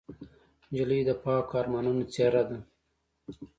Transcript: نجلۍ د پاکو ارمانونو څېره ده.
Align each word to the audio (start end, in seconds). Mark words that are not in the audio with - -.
نجلۍ 0.71 0.99
د 1.05 1.11
پاکو 1.23 1.53
ارمانونو 1.61 2.03
څېره 2.13 2.43
ده. 2.49 2.57